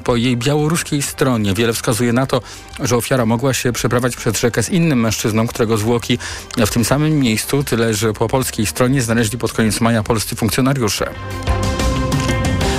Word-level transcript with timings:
po 0.00 0.16
jej 0.16 0.36
białoruskiej 0.36 1.02
stronie. 1.02 1.54
Wiele 1.54 1.72
wskazuje 1.72 2.12
na 2.12 2.26
to, 2.26 2.40
że 2.80 2.96
ofiara 2.96 3.26
mogła 3.26 3.54
się 3.54 3.72
przeprawać 3.72 4.16
przez 4.16 4.40
rzekę 4.40 4.62
z 4.62 4.70
innym 4.70 5.00
mężczyzną, 5.00 5.46
którego 5.46 5.78
zwłoki 5.78 6.18
w 6.66 6.70
tym 6.70 6.84
samym 6.84 7.18
miejscu, 7.18 7.64
tyle 7.64 7.94
że 7.94 8.12
po 8.12 8.28
polskiej 8.28 8.66
stronie 8.66 9.02
znaleźli 9.02 9.38
pod 9.38 9.52
koniec 9.52 9.80
maja 9.80 10.02
polscy 10.02 10.36
funkcjonariusze. 10.36 11.10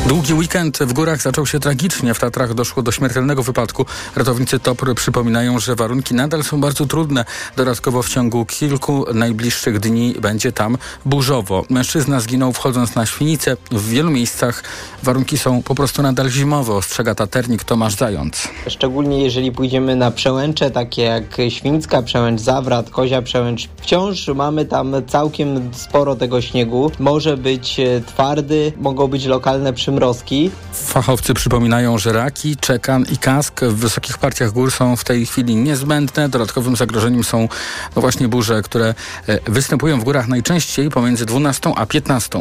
Długi 0.10 0.34
weekend 0.34 0.78
w 0.78 0.94
górach 0.94 1.22
zaczął 1.22 1.46
się 1.46 1.60
tragicznie. 1.60 2.14
W 2.14 2.20
Tatrach 2.20 2.54
doszło 2.54 2.84
do 2.84 2.92
śmiertelnego 2.92 3.44
wypadku. 3.44 3.86
Ratownicy 4.16 4.60
TOPR 4.60 4.96
przypominają, 4.96 5.60
że 5.60 5.76
warunki 5.76 6.14
nadal 6.14 6.44
są 6.44 6.62
bardzo 6.62 6.86
trudne. 6.86 7.26
Dodatkowo 7.56 8.04
w 8.04 8.10
ciągu 8.10 8.46
kilku 8.46 9.06
najbliższych 9.14 9.80
dni 9.80 10.16
będzie 10.22 10.52
tam 10.52 10.78
burzowo. 11.06 11.66
Mężczyzna 11.70 12.20
zginął 12.20 12.54
wchodząc 12.54 12.96
na 12.96 13.06
Świnicę. 13.06 13.58
W 13.72 13.90
wielu 13.90 14.12
miejscach 14.12 14.64
warunki 15.04 15.38
są 15.38 15.64
po 15.64 15.76
prostu 15.76 16.02
nadal 16.02 16.30
zimowe, 16.30 16.74
ostrzega 16.74 17.16
taternik 17.16 17.64
Tomasz 17.64 17.96
Zając. 17.96 18.48
Szczególnie 18.68 19.24
jeżeli 19.24 19.52
pójdziemy 19.52 19.96
na 19.96 20.12
przełęcze 20.12 20.72
takie 20.72 21.02
jak 21.02 21.38
Świńska 21.50 22.02
Przełęcz, 22.02 22.42
Zawrat, 22.42 22.90
Kozia 22.90 23.22
Przełęcz. 23.22 23.70
Wciąż 23.82 24.28
mamy 24.28 24.66
tam 24.66 24.96
całkiem 25.08 25.70
sporo 25.74 26.16
tego 26.16 26.42
śniegu. 26.42 26.92
Może 27.00 27.38
być 27.38 27.80
e, 27.80 28.02
twardy, 28.02 28.74
mogą 28.78 29.08
być 29.08 29.26
lokalne 29.26 29.74
przymrozki 29.74 29.99
przymrozki. 30.00 30.52
Fachowcy 30.74 31.34
przypominają, 31.34 31.98
że 31.98 32.14
raki, 32.14 32.58
czekan 32.58 33.06
i 33.12 33.18
kask 33.18 33.62
w 33.62 33.76
wysokich 33.76 34.18
partiach 34.18 34.52
gór 34.52 34.72
są 34.72 34.96
w 34.96 35.04
tej 35.04 35.26
chwili 35.26 35.56
niezbędne. 35.56 36.30
Dodatkowym 36.30 36.76
zagrożeniem 36.76 37.24
są 37.24 37.48
no 37.96 38.02
właśnie 38.02 38.28
burze, 38.28 38.62
które 38.62 38.94
e, 39.28 39.52
występują 39.52 40.00
w 40.00 40.04
górach 40.04 40.28
najczęściej 40.28 40.90
pomiędzy 40.90 41.26
12 41.26 41.72
a 41.76 41.86
15. 41.86 42.40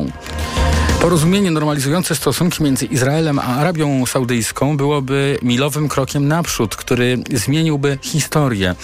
Porozumienie 1.01 1.51
normalizujące 1.51 2.15
stosunki 2.15 2.62
między 2.62 2.87
Izraelem 2.87 3.39
a 3.39 3.43
Arabią 3.43 4.06
Saudyjską 4.06 4.77
byłoby 4.77 5.39
milowym 5.43 5.89
krokiem 5.89 6.29
naprzód, 6.29 6.77
który 6.77 7.19
zmieniłby 7.34 7.98
historię. 8.03 8.75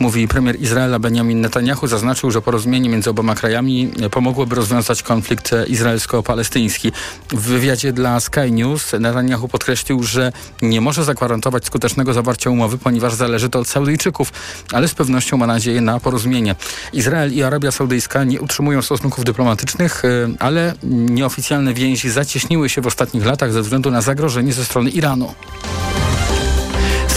Mówi 0.00 0.28
premier 0.28 0.60
Izraela 0.60 0.98
Benjamin 0.98 1.40
Netanyahu. 1.40 1.86
Zaznaczył, 1.86 2.30
że 2.30 2.42
porozumienie 2.42 2.88
między 2.88 3.10
oboma 3.10 3.34
krajami 3.34 3.90
pomogłoby 4.10 4.54
rozwiązać 4.54 5.02
konflikt 5.02 5.50
izraelsko-palestyński. 5.66 6.92
W 7.30 7.40
wywiadzie 7.40 7.92
dla 7.92 8.20
Sky 8.20 8.50
News 8.50 8.92
Netanyahu 9.00 9.48
podkreślił, 9.48 10.02
że 10.02 10.32
nie 10.62 10.80
może 10.80 11.04
zagwarantować 11.04 11.64
skutecznego 11.64 12.12
zawarcia 12.12 12.50
umowy, 12.50 12.78
ponieważ 12.78 13.14
zależy 13.14 13.50
to 13.50 13.58
od 13.58 13.68
Saudyjczyków, 13.68 14.32
ale 14.72 14.88
z 14.88 14.94
pewnością 14.94 15.36
ma 15.36 15.46
nadzieję 15.46 15.80
na 15.80 16.00
porozumienie. 16.00 16.54
Izrael 16.92 17.32
i 17.32 17.42
Arabia 17.42 17.70
Saudyjska 17.70 18.24
nie 18.24 18.40
utrzymują 18.40 18.82
stosunków 18.82 19.24
dyplomatycznych, 19.24 20.04
y, 20.04 20.28
ale 20.38 20.74
nieoficjalne 20.82 21.74
więzi 21.74 22.10
zacieśniły 22.10 22.68
się 22.68 22.80
w 22.80 22.86
ostatnich 22.86 23.26
latach 23.26 23.52
ze 23.52 23.62
względu 23.62 23.90
na 23.90 24.00
zagrożenie 24.00 24.52
ze 24.52 24.64
strony 24.64 24.90
Iranu. 24.90 25.34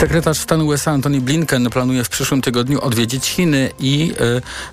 Sekretarz 0.01 0.37
stanu 0.37 0.67
USA 0.67 0.91
Antony 0.91 1.21
Blinken 1.21 1.69
planuje 1.69 2.03
w 2.03 2.09
przyszłym 2.09 2.41
tygodniu 2.41 2.81
odwiedzić 2.81 3.25
Chiny 3.25 3.71
i 3.79 4.13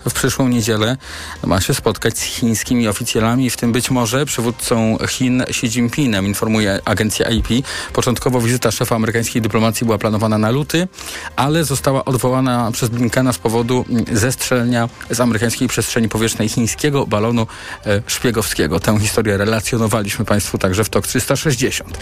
y, 0.07 0.11
w 0.11 0.15
przyszłą 0.15 0.49
niedzielę 0.49 0.97
ma 1.45 1.61
się 1.61 1.75
spotkać 1.75 2.19
z 2.19 2.23
chińskimi 2.23 2.89
oficjalami, 2.89 3.51
w 3.51 3.57
tym 3.57 3.73
być 3.73 3.91
może 3.91 4.27
przywódcą 4.27 4.99
Chin 5.09 5.43
Xi 5.43 5.67
Jinpingem, 5.67 6.27
informuje 6.27 6.81
agencja 6.85 7.27
AP. 7.27 7.49
Początkowo 7.93 8.41
wizyta 8.41 8.71
szefa 8.71 8.97
amerykańskiej 8.97 9.43
dyplomacji 9.43 9.85
była 9.85 9.99
planowana 9.99 10.39
na 10.39 10.51
luty, 10.51 10.89
ale 11.37 11.65
została 11.65 12.05
odwołana 12.05 12.71
przez 12.73 12.89
Blinkena 12.89 13.33
z 13.33 13.39
powodu 13.39 13.85
zestrzelenia 14.13 14.89
z 15.11 15.21
amerykańskiej 15.21 15.69
przestrzeni 15.69 16.09
powietrznej 16.09 16.49
chińskiego 16.49 17.07
balonu 17.07 17.47
y, 17.87 18.03
szpiegowskiego. 18.07 18.81
Tę 18.81 19.01
historię 19.01 19.37
relacjonowaliśmy 19.37 20.25
Państwu 20.25 20.59
także 20.59 20.85
w 20.85 20.89
TOK 20.89 21.07
360. 21.07 21.99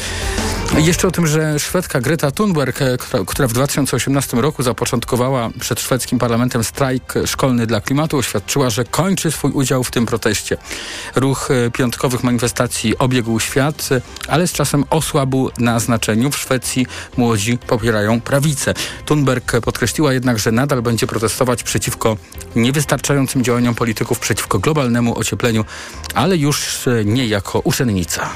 Jeszcze 0.78 1.08
o 1.08 1.10
tym, 1.10 1.26
że 1.26 1.58
Szwedka 1.58 2.00
Greta 2.00 2.30
Thunberg, 2.30 2.78
która 2.98 3.15
która 3.24 3.48
w 3.48 3.52
2018 3.52 4.36
roku 4.36 4.62
zapoczątkowała 4.62 5.50
przed 5.60 5.80
szwedzkim 5.80 6.18
parlamentem 6.18 6.64
strajk 6.64 7.14
szkolny 7.26 7.66
dla 7.66 7.80
klimatu, 7.80 8.18
oświadczyła, 8.18 8.70
że 8.70 8.84
kończy 8.84 9.32
swój 9.32 9.50
udział 9.50 9.84
w 9.84 9.90
tym 9.90 10.06
proteście. 10.06 10.56
Ruch 11.14 11.50
e, 11.50 11.70
piątkowych 11.70 12.24
manifestacji 12.24 12.98
obiegł 12.98 13.40
świat, 13.40 13.88
ale 14.28 14.48
z 14.48 14.52
czasem 14.52 14.84
osłabł 14.90 15.50
na 15.58 15.80
znaczeniu. 15.80 16.30
W 16.30 16.38
Szwecji 16.38 16.86
młodzi 17.16 17.58
popierają 17.58 18.20
prawicę. 18.20 18.74
Thunberg 19.04 19.60
podkreśliła 19.60 20.12
jednak, 20.12 20.38
że 20.38 20.52
nadal 20.52 20.82
będzie 20.82 21.06
protestować 21.06 21.62
przeciwko 21.62 22.16
niewystarczającym 22.56 23.44
działaniom 23.44 23.74
polityków, 23.74 24.18
przeciwko 24.18 24.58
globalnemu 24.58 25.18
ociepleniu, 25.18 25.64
ale 26.14 26.36
już 26.36 26.88
e, 26.88 27.04
nie 27.04 27.26
jako 27.26 27.60
uczennica. 27.60 28.30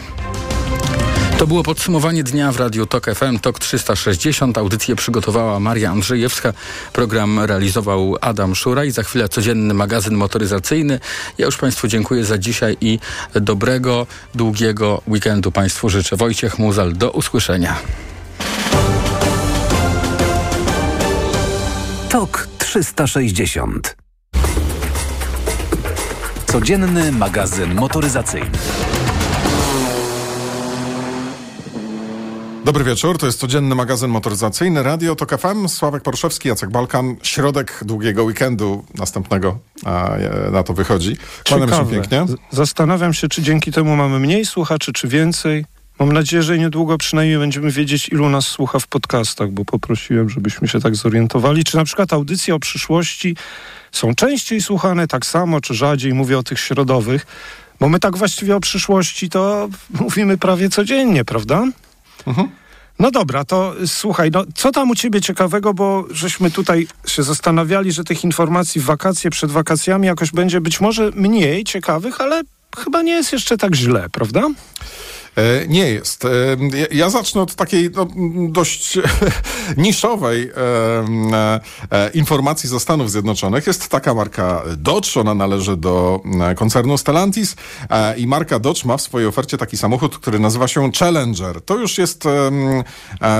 To 1.40 1.46
było 1.46 1.62
podsumowanie 1.62 2.22
dnia 2.22 2.52
w 2.52 2.56
Radiu 2.56 2.86
TOK 2.86 3.06
FM, 3.14 3.38
TOK 3.38 3.58
360. 3.58 4.58
Audycję 4.58 4.96
przygotowała 4.96 5.60
Maria 5.60 5.90
Andrzejewska. 5.90 6.52
Program 6.92 7.40
realizował 7.40 8.16
Adam 8.20 8.54
Szuraj. 8.54 8.90
Za 8.90 9.02
chwilę 9.02 9.28
codzienny 9.28 9.74
magazyn 9.74 10.14
motoryzacyjny. 10.14 11.00
Ja 11.38 11.46
już 11.46 11.56
Państwu 11.56 11.88
dziękuję 11.88 12.24
za 12.24 12.38
dzisiaj 12.38 12.76
i 12.80 12.98
dobrego, 13.34 14.06
długiego 14.34 15.02
weekendu 15.08 15.52
Państwu 15.52 15.88
życzę. 15.88 16.16
Wojciech 16.16 16.58
Muzal, 16.58 16.92
do 16.92 17.10
usłyszenia. 17.10 17.76
TOK 22.08 22.48
360. 22.58 23.96
Codzienny 26.46 27.12
magazyn 27.12 27.74
motoryzacyjny. 27.74 28.50
Dobry 32.70 32.84
wieczór, 32.84 33.18
to 33.18 33.26
jest 33.26 33.40
codzienny 33.40 33.74
magazyn 33.74 34.10
motoryzacyjny 34.10 34.82
Radio 34.82 35.16
TOK 35.16 35.40
FM. 35.40 35.68
Sławek 35.68 36.02
Porszewski, 36.02 36.48
Jacek 36.48 36.70
Balkan. 36.70 37.16
Środek 37.22 37.80
długiego 37.84 38.24
weekendu 38.24 38.84
następnego 38.98 39.58
a, 39.84 40.10
na 40.52 40.62
to 40.62 40.74
wychodzi. 40.74 41.16
Kłaniam 41.48 41.70
się 41.70 41.90
pięknie. 41.90 42.26
Zastanawiam 42.50 43.14
się, 43.14 43.28
czy 43.28 43.42
dzięki 43.42 43.72
temu 43.72 43.96
mamy 43.96 44.18
mniej 44.18 44.46
słuchaczy, 44.46 44.92
czy 44.92 45.08
więcej. 45.08 45.64
Mam 45.98 46.12
nadzieję, 46.12 46.42
że 46.42 46.58
niedługo 46.58 46.98
przynajmniej 46.98 47.38
będziemy 47.38 47.70
wiedzieć, 47.70 48.08
ilu 48.08 48.28
nas 48.28 48.46
słucha 48.46 48.78
w 48.78 48.86
podcastach, 48.86 49.50
bo 49.50 49.64
poprosiłem, 49.64 50.30
żebyśmy 50.30 50.68
się 50.68 50.80
tak 50.80 50.96
zorientowali. 50.96 51.64
Czy 51.64 51.76
na 51.76 51.84
przykład 51.84 52.12
audycje 52.12 52.54
o 52.54 52.58
przyszłości 52.58 53.36
są 53.92 54.14
częściej 54.14 54.60
słuchane 54.60 55.06
tak 55.06 55.26
samo, 55.26 55.60
czy 55.60 55.74
rzadziej? 55.74 56.14
Mówię 56.14 56.38
o 56.38 56.42
tych 56.42 56.60
środowych. 56.60 57.26
Bo 57.80 57.88
my 57.88 58.00
tak 58.00 58.16
właściwie 58.16 58.56
o 58.56 58.60
przyszłości 58.60 59.28
to 59.28 59.68
mówimy 60.00 60.38
prawie 60.38 60.68
codziennie, 60.68 61.24
prawda? 61.24 61.64
Mhm. 62.26 62.59
No 63.00 63.10
dobra, 63.10 63.44
to 63.44 63.74
słuchaj, 63.86 64.30
no 64.30 64.44
co 64.54 64.72
tam 64.72 64.90
u 64.90 64.94
ciebie 64.94 65.20
ciekawego, 65.20 65.74
bo 65.74 66.04
żeśmy 66.10 66.50
tutaj 66.50 66.86
się 67.06 67.22
zastanawiali, 67.22 67.92
że 67.92 68.04
tych 68.04 68.24
informacji 68.24 68.80
w 68.80 68.84
wakacje, 68.84 69.30
przed 69.30 69.50
wakacjami 69.50 70.06
jakoś 70.06 70.30
będzie 70.30 70.60
być 70.60 70.80
może 70.80 71.10
mniej 71.14 71.64
ciekawych, 71.64 72.20
ale 72.20 72.42
chyba 72.84 73.02
nie 73.02 73.12
jest 73.12 73.32
jeszcze 73.32 73.56
tak 73.56 73.74
źle, 73.74 74.08
prawda? 74.12 74.48
E, 75.36 75.66
nie 75.68 75.90
jest. 75.90 76.24
E, 76.24 76.28
ja 76.90 77.10
zacznę 77.10 77.42
od 77.42 77.54
takiej 77.54 77.90
no, 77.94 78.06
dość 78.48 78.98
niszowej 79.76 80.50
e, 80.56 82.10
informacji 82.14 82.68
ze 82.68 82.80
Stanów 82.80 83.10
Zjednoczonych. 83.10 83.66
Jest 83.66 83.88
taka 83.88 84.14
marka 84.14 84.62
Dodge, 84.76 85.16
ona 85.16 85.34
należy 85.34 85.76
do 85.76 86.20
koncernu 86.56 86.98
Stellantis 86.98 87.56
i 88.16 88.26
marka 88.26 88.58
Dodge 88.58 88.84
ma 88.84 88.96
w 88.96 89.02
swojej 89.02 89.28
ofercie 89.28 89.58
taki 89.58 89.76
samochód, 89.76 90.18
który 90.18 90.38
nazywa 90.38 90.68
się 90.68 90.90
Challenger. 90.98 91.60
To 91.60 91.76
już 91.76 91.98
jest, 91.98 92.24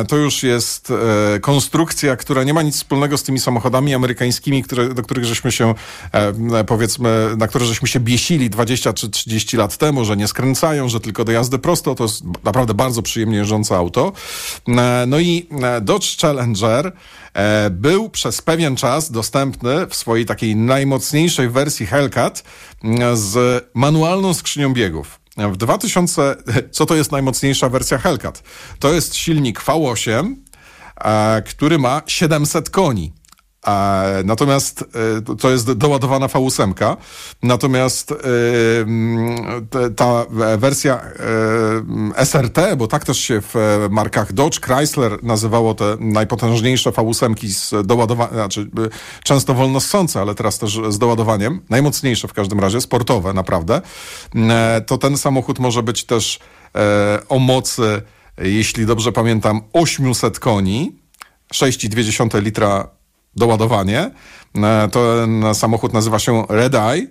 to 0.09 0.17
już 0.17 0.43
jest 0.43 0.93
konstrukcja, 1.41 2.17
która 2.17 2.45
nie 2.45 2.55
ma 2.55 2.63
nic 2.63 2.77
wspólnego 2.77 3.19
z 3.19 3.23
tymi 3.23 3.41
samochodami 3.41 3.95
amerykańskimi, 3.95 4.63
które, 4.63 4.89
do 4.95 5.03
których 5.03 5.25
żeśmy 5.25 5.53
się 5.53 5.75
powiedzmy, 6.67 7.37
na 7.37 7.49
które 7.49 7.67
żeśmy 7.67 7.89
się 7.89 8.01
biesili 8.01 8.51
20 8.51 8.93
czy 8.93 9.11
30 9.11 9.57
lat 9.57 9.77
temu, 9.77 10.05
że 10.05 10.17
nie 10.17 10.29
skręcają, 10.29 10.89
że 10.89 11.01
tylko 11.01 11.25
do 11.25 11.33
jazdy 11.33 11.59
prosto 11.59 11.80
to 11.83 11.97
jest 12.01 12.23
naprawdę 12.45 12.75
bardzo 12.75 13.03
przyjemnie 13.03 13.37
jeżdżące 13.37 13.77
auto. 13.77 14.13
E, 14.69 15.05
no 15.07 15.19
i 15.19 15.47
e, 15.63 15.81
Dodge 15.81 16.21
Challenger 16.21 16.93
e, 17.35 17.71
był 17.71 18.11
przez 18.11 18.43
pewien 18.43 18.77
czas 18.77 19.11
dostępny 19.11 19.87
w 19.87 19.95
swojej 19.95 20.27
takiej 20.27 20.57
najmocniejszej 20.57 21.49
wersji 21.49 21.87
Hellcat 21.87 22.45
z 23.15 23.65
manualną 23.75 24.35
skrzynią 24.35 24.75
biegów. 24.75 25.21
W 25.37 25.57
2000, 25.57 26.37
co 26.71 26.87
to 26.87 26.95
jest 26.95 27.13
najmocniejsza 27.13 27.69
wersja 27.69 27.99
Hellcat? 27.99 28.43
To 28.79 28.93
jest 28.93 29.17
silnik 29.17 29.61
V8, 29.61 30.35
który 31.47 31.79
ma 31.79 32.03
700 32.07 32.71
koni. 32.71 33.13
Natomiast 34.25 34.85
e, 35.29 35.37
to 35.37 35.51
jest 35.51 35.73
doładowana 35.73 36.27
V8. 36.27 36.97
Natomiast 37.43 38.13
e, 38.13 38.17
ta 39.97 40.27
wersja 40.59 41.01
e, 42.17 42.27
SRT, 42.27 42.77
bo 42.77 42.87
tak 42.87 43.05
też 43.05 43.21
się 43.21 43.41
w 43.41 43.55
markach 43.91 44.33
Dodge, 44.33 44.61
Chrysler 44.61 45.23
nazywało 45.23 45.75
te 45.75 45.97
najpotężniejsze 46.01 46.91
V8 46.91 47.49
z 47.49 47.87
doładowaniem, 47.87 48.35
znaczy 48.35 48.71
często 49.25 49.55
wolnossące, 49.55 50.21
ale 50.21 50.35
teraz 50.35 50.59
też 50.59 50.81
z 50.89 50.99
doładowaniem, 50.99 51.61
najmocniejsze 51.71 52.29
w 52.29 52.33
każdym 52.33 52.61
razie, 52.61 52.81
sportowe 52.81 53.33
naprawdę, 53.33 53.81
to 54.87 54.99
ten 54.99 55.19
samochód 55.19 55.59
może 55.59 55.83
być 55.83 56.05
też 56.05 56.39
o 57.29 57.39
mocy 57.39 58.03
jeśli 58.39 58.87
dobrze 58.87 59.13
pamiętam, 59.13 59.61
800 59.73 60.39
koni, 60.39 60.93
6,2 61.55 62.43
litra 62.43 63.00
doładowanie. 63.37 64.11
E, 64.57 64.89
ten 64.89 65.45
samochód 65.55 65.93
nazywa 65.93 66.19
się 66.19 66.45
Red 66.49 66.75
Eye. 66.75 67.07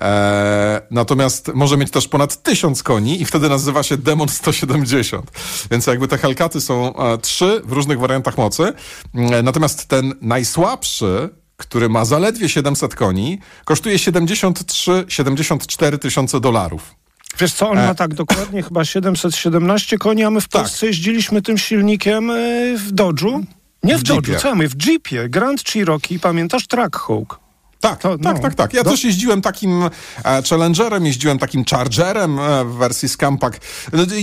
E, 0.00 0.80
natomiast 0.90 1.50
może 1.54 1.76
mieć 1.76 1.90
też 1.90 2.08
ponad 2.08 2.42
1000 2.42 2.82
koni 2.82 3.22
i 3.22 3.24
wtedy 3.24 3.48
nazywa 3.48 3.82
się 3.82 3.96
Demon 3.96 4.28
170. 4.28 5.30
Więc 5.70 5.86
jakby 5.86 6.08
te 6.08 6.18
Hellcaty 6.18 6.60
są 6.60 6.96
e, 6.96 7.18
trzy 7.18 7.62
w 7.64 7.72
różnych 7.72 7.98
wariantach 8.00 8.38
mocy. 8.38 8.72
E, 9.14 9.42
natomiast 9.42 9.88
ten 9.88 10.14
najsłabszy, 10.20 11.28
który 11.56 11.88
ma 11.88 12.04
zaledwie 12.04 12.48
700 12.48 12.94
koni, 12.94 13.38
kosztuje 13.64 13.96
73-74 13.96 15.98
tysiące 15.98 16.40
dolarów. 16.40 16.94
Wiesz 17.40 17.52
co, 17.52 17.70
on 17.70 17.76
ma 17.76 17.94
tak 17.94 18.14
dokładnie 18.14 18.62
chyba 18.62 18.84
717 18.84 19.98
koni, 19.98 20.24
a 20.24 20.30
my 20.30 20.40
w 20.40 20.48
Tak. 20.48 20.62
Polsce 20.62 20.86
jeździliśmy 20.86 21.42
tym 21.42 21.58
silnikiem 21.58 22.32
w 22.76 22.92
Dodge'u. 22.92 23.42
Nie 23.82 23.98
w, 23.98 24.02
W 24.02 24.08
Jeepie. 24.10 24.36
co 24.36 24.48
ja 24.48 24.54
mówię? 24.54 24.68
W 24.68 24.86
Jeepie, 24.86 25.28
Grand 25.28 25.64
Cherokee, 25.64 26.18
pamiętasz? 26.18 26.66
Trackhawk. 26.66 27.40
Tak, 27.80 28.00
To, 28.00 28.18
tak, 28.18 28.36
no. 28.36 28.42
tak, 28.42 28.54
tak. 28.54 28.74
Ja 28.74 28.84
Do- 28.84 28.90
też 28.90 29.04
jeździłem 29.04 29.42
takim 29.42 29.82
e, 30.24 30.42
Challengerem, 30.50 31.06
jeździłem 31.06 31.38
takim 31.38 31.64
Chargerem 31.70 32.38
e, 32.38 32.64
w 32.64 32.72
wersji 32.72 33.08
Scampac. 33.08 33.52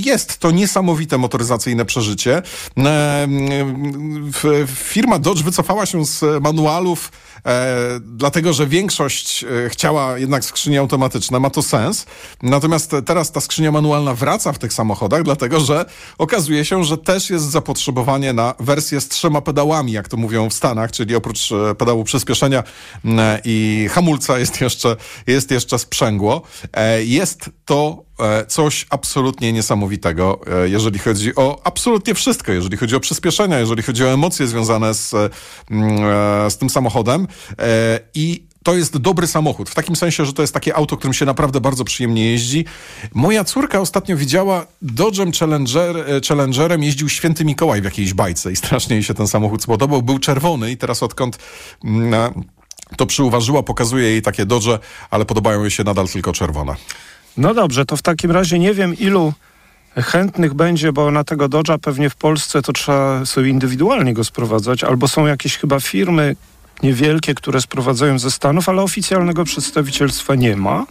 Jest 0.06 0.38
to 0.38 0.52
niesamowite 0.52 1.18
motoryzacyjne 1.18 1.86
przeżycie. 1.86 2.42
E, 2.78 3.28
f- 4.30 4.69
firma 4.75 5.19
Dodge 5.19 5.44
wycofała 5.44 5.86
się 5.86 6.06
z 6.06 6.44
manualów, 6.44 7.12
e, 7.46 7.75
dlatego 8.00 8.54
że 8.54 8.68
większość 8.68 9.44
e, 9.66 9.69
chciała 9.69 10.18
jednak 10.18 10.46
skrzynie 10.46 10.80
automatyczne, 10.80 11.40
ma 11.40 11.50
to 11.50 11.62
sens. 11.63 12.06
Natomiast 12.44 12.92
teraz 13.06 13.31
ta 13.31 13.42
skrzynia 13.42 13.72
manualna 13.72 14.13
wraca 14.13 14.54
w 14.54 14.60
tych 14.60 14.74
samochodach, 14.74 15.24
dlatego 15.24 15.60
że 15.60 15.86
okazuje 16.18 16.66
się, 16.66 16.84
że 16.84 16.98
też 16.98 17.30
jest 17.30 17.46
zapotrzebowanie 17.51 18.34
na 18.34 18.54
wersję 18.60 19.01
z 19.01 19.08
trzema 19.08 19.42
pedałami, 19.42 19.92
jak 19.92 20.08
to 20.08 20.18
mówią 20.18 20.50
w 20.50 20.54
Stanach, 20.54 20.92
czyli 20.92 21.16
oprócz 21.16 21.51
e, 21.51 21.75
pedału 21.75 22.04
przyspieszenia 22.04 22.63
m, 23.06 23.19
i 23.45 23.88
hamulca 23.92 24.39
jest 24.39 24.62
jeszcze, 24.62 24.95
jest 25.27 25.51
jeszcze 25.51 25.80
sprzęgło. 25.80 26.42
E, 26.74 27.03
Jest 27.03 27.50
to 27.65 28.03
e, 28.19 28.45
coś 28.45 28.86
absolutnie 28.89 29.53
niesamowitego, 29.53 30.39
e, 30.63 30.69
jeżeli 30.69 31.00
chodzi 31.00 31.36
o 31.36 31.62
absolutnie 31.63 32.13
wszystko, 32.13 32.51
jeżeli 32.51 32.77
chodzi 32.77 32.95
o 32.95 33.00
przyspieszenia, 33.00 33.59
jeżeli 33.59 33.83
chodzi 33.83 34.03
o 34.03 34.07
emocje 34.07 34.47
związane 34.47 34.94
z, 34.94 35.13
mm, 35.71 36.51
z 36.51 36.57
tym 36.57 36.69
samochodem. 36.69 37.27
I 38.13 38.44
to 38.63 38.75
jest 38.75 38.97
dobry 38.97 39.27
samochód, 39.27 39.69
w 39.69 39.75
takim 39.75 39.95
sensie, 39.95 40.25
że 40.25 40.33
to 40.33 40.41
jest 40.41 40.53
takie 40.53 40.75
auto, 40.75 40.98
którym 40.98 41.13
się 41.13 41.25
naprawdę 41.25 41.62
bardzo 41.62 41.83
przyjemnie 41.83 42.31
jeździ. 42.31 42.65
Moja 43.13 43.44
córka 43.44 43.80
ostatnio 43.80 44.18
widziała 44.18 44.65
Dodge'em 44.83 45.39
Challenger, 45.39 45.95
Challengerem 46.27 46.83
jeździł 46.83 47.09
Święty 47.09 47.45
Mikołaj 47.45 47.81
w 47.81 47.83
jakiejś 47.83 48.13
bajce 48.13 48.51
i 48.51 48.56
strasznie 48.56 48.95
jej 48.95 49.03
się 49.03 49.13
ten 49.13 49.27
samochód 49.27 49.63
spodobał. 49.63 50.01
Był 50.01 50.19
czerwony 50.19 50.71
i 50.71 50.77
teraz 50.77 51.03
odkąd 51.03 51.38
mm, 51.83 52.13
e, 52.13 52.31
to 52.98 53.06
przyuważyła, 53.06 53.64
pokazuje 53.64 54.10
jej 54.10 54.22
takie 54.22 54.46
Dodge, 54.46 54.80
ale 55.10 55.26
podobają 55.26 55.62
jej 55.62 55.72
się 55.72 55.84
nadal 55.84 56.08
tylko 56.08 56.34
czerwone. 56.34 56.76
No 57.38 57.54
dobrze, 57.54 57.86
to 57.86 57.98
w 57.98 58.02
takim 58.02 58.32
razie 58.32 58.60
nie 58.60 58.74
wiem 58.74 58.98
ilu 58.98 59.34
chętnych 59.96 60.54
będzie, 60.54 60.92
bo 60.92 61.12
na 61.12 61.24
tego 61.24 61.50
Dodge'a 61.50 61.78
pewnie 61.80 62.10
w 62.10 62.16
Polsce 62.16 62.62
to 62.62 62.74
trzeba 62.74 63.26
sobie 63.26 63.50
indywidualnie 63.50 64.14
go 64.14 64.24
sprowadzać, 64.24 64.84
albo 64.84 65.08
są 65.08 65.26
jakieś 65.26 65.58
chyba 65.58 65.80
firmy 65.80 66.36
niewielkie, 66.84 67.36
które 67.36 67.62
sprowadzają 67.62 68.20
ze 68.20 68.32
Stanów, 68.32 68.70
ale 68.70 68.82
oficjalnego 68.82 69.44
przedstawicielstwa 69.44 70.36
nie 70.36 70.56
ma. 70.56 70.86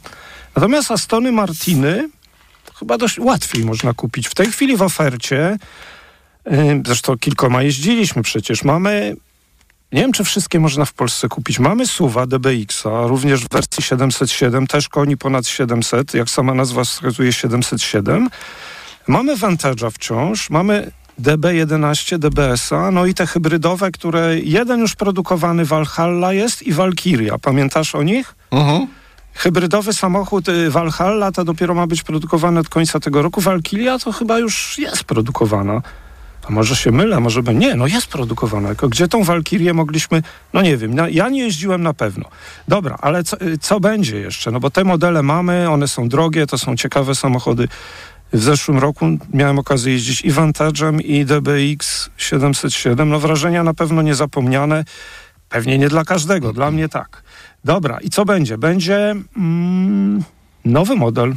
Natomiast 0.56 0.90
Astony 0.90 1.32
Martiny 1.32 2.08
chyba 2.78 2.98
dość 2.98 3.18
łatwiej 3.18 3.64
można 3.64 3.94
kupić. 3.94 4.28
W 4.28 4.34
tej 4.34 4.46
chwili 4.46 4.76
w 4.76 4.82
ofercie, 4.82 5.56
yy, 6.46 6.82
zresztą 6.86 7.18
kilkoma 7.18 7.62
jeździliśmy 7.62 8.22
przecież, 8.22 8.64
mamy 8.64 9.16
nie 9.94 10.00
wiem, 10.00 10.12
czy 10.12 10.24
wszystkie 10.24 10.60
można 10.60 10.84
w 10.84 10.92
Polsce 10.92 11.28
kupić. 11.28 11.58
Mamy 11.58 11.86
Suwa 11.86 12.26
DBX-a, 12.26 13.06
również 13.06 13.44
w 13.44 13.48
wersji 13.48 13.82
707, 13.82 14.66
też 14.66 14.88
koni 14.88 15.16
ponad 15.16 15.46
700, 15.46 16.14
jak 16.14 16.30
sama 16.30 16.54
nazwa 16.54 16.84
wskazuje 16.84 17.32
707. 17.32 18.28
Mamy 19.08 19.36
Vantage'a 19.36 19.90
wciąż, 19.90 20.50
mamy 20.50 20.90
DB11, 21.20 22.18
DBS-a, 22.18 22.90
no 22.90 23.06
i 23.06 23.14
te 23.14 23.26
hybrydowe, 23.26 23.90
które 23.90 24.38
jeden 24.38 24.80
już 24.80 24.94
produkowany 24.96 25.64
Valhalla 25.64 26.32
jest 26.32 26.62
i 26.62 26.72
Valkyria. 26.72 27.38
Pamiętasz 27.38 27.94
o 27.94 28.02
nich? 28.02 28.34
Mhm. 28.50 28.86
Hybrydowy 29.34 29.92
samochód 29.92 30.48
y, 30.48 30.70
Valhalla 30.70 31.32
to 31.32 31.44
dopiero 31.44 31.74
ma 31.74 31.86
być 31.86 32.02
produkowany 32.02 32.60
od 32.60 32.68
końca 32.68 33.00
tego 33.00 33.22
roku. 33.22 33.40
Valkyria 33.40 33.98
to 33.98 34.12
chyba 34.12 34.38
już 34.38 34.78
jest 34.78 35.04
produkowana. 35.04 35.82
Może 36.48 36.76
się 36.76 36.92
mylę, 36.92 37.20
może 37.20 37.42
by 37.42 37.54
nie, 37.54 37.74
no 37.74 37.86
jest 37.86 38.06
produkowana. 38.06 38.74
Gdzie 38.74 39.08
tą 39.08 39.24
Walkirię 39.24 39.74
mogliśmy, 39.74 40.22
no 40.52 40.62
nie 40.62 40.76
wiem, 40.76 40.94
no, 40.94 41.08
ja 41.08 41.28
nie 41.28 41.40
jeździłem 41.40 41.82
na 41.82 41.94
pewno. 41.94 42.24
Dobra, 42.68 42.98
ale 43.00 43.24
co, 43.24 43.40
y, 43.40 43.58
co 43.58 43.80
będzie 43.80 44.16
jeszcze? 44.20 44.50
No 44.50 44.60
bo 44.60 44.70
te 44.70 44.84
modele 44.84 45.22
mamy, 45.22 45.70
one 45.70 45.88
są 45.88 46.08
drogie, 46.08 46.46
to 46.46 46.58
są 46.58 46.76
ciekawe 46.76 47.14
samochody. 47.14 47.68
W 48.32 48.42
zeszłym 48.42 48.78
roku 48.78 49.06
miałem 49.32 49.58
okazję 49.58 49.92
jeździć 49.92 50.20
i 50.20 50.32
Vantage'em, 50.32 51.00
i 51.04 51.24
DBX 51.24 52.10
707. 52.16 53.08
No 53.08 53.20
wrażenia 53.20 53.62
na 53.62 53.74
pewno 53.74 54.02
niezapomniane. 54.02 54.84
Pewnie 55.48 55.78
nie 55.78 55.88
dla 55.88 56.04
każdego, 56.04 56.52
dla 56.52 56.70
mnie 56.70 56.88
tak. 56.88 57.22
Dobra, 57.64 57.98
i 58.00 58.10
co 58.10 58.24
będzie? 58.24 58.58
Będzie 58.58 59.14
mm, 59.36 60.22
nowy 60.64 60.96
model. 60.96 61.34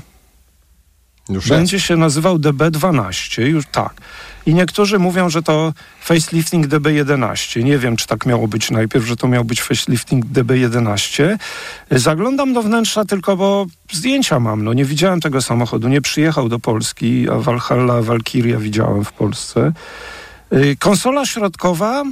Już 1.30 1.50
Będzie 1.50 1.80
się 1.80 1.96
nazywał 1.96 2.38
DB12, 2.38 3.42
już 3.42 3.66
tak. 3.72 4.02
I 4.46 4.54
niektórzy 4.54 5.00
mówią, 5.00 5.30
że 5.30 5.44
to 5.44 5.74
facelifting 6.02 6.68
DB11. 6.68 7.64
Nie 7.64 7.78
wiem, 7.78 7.96
czy 7.96 8.08
tak 8.08 8.26
miało 8.26 8.48
być 8.48 8.72
najpierw, 8.72 9.06
że 9.06 9.16
to 9.16 9.28
miał 9.28 9.46
być 9.46 9.62
facelifting 9.62 10.26
DB11. 10.26 11.38
Zaglądam 11.92 12.54
do 12.54 12.62
wnętrza 12.62 13.06
tylko, 13.06 13.38
bo 13.38 13.66
zdjęcia 13.92 14.40
mam. 14.40 14.64
No 14.64 14.74
nie 14.74 14.86
widziałem 14.86 15.22
tego 15.22 15.42
samochodu, 15.42 15.88
nie 15.88 16.02
przyjechał 16.02 16.50
do 16.50 16.60
Polski, 16.60 17.30
a 17.30 17.36
Valhalla, 17.36 18.02
Valkyria 18.02 18.60
widziałem 18.60 19.06
w 19.06 19.12
Polsce. 19.12 19.74
Y, 20.54 20.76
Konsola 20.80 21.26
środkowa 21.26 22.04